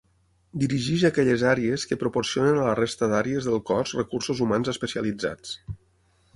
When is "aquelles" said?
1.09-1.43